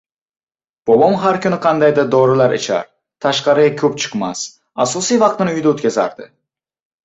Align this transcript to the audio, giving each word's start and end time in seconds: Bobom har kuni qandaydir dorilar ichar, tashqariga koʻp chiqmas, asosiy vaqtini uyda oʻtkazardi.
Bobom 0.89 1.17
har 1.23 1.37
kuni 1.43 1.59
qandaydir 1.65 2.07
dorilar 2.15 2.57
ichar, 2.59 2.89
tashqariga 3.27 3.77
koʻp 3.85 4.01
chiqmas, 4.05 4.43
asosiy 4.87 5.23
vaqtini 5.29 5.59
uyda 5.61 5.75
oʻtkazardi. 5.77 6.31